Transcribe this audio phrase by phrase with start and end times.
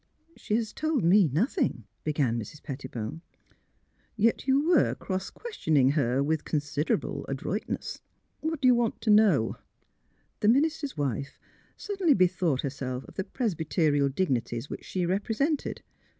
[0.35, 2.63] She has told me nothing," began Mrs.
[2.63, 3.21] Petti bone.
[3.71, 8.01] *' Yet you were cross questioning her with con siderable adroitness.
[8.39, 9.57] What do you want to know?"
[10.39, 11.37] The minister's wife
[11.77, 15.81] suddenly bethought herself of the Presbyterial dignities which she repre sented.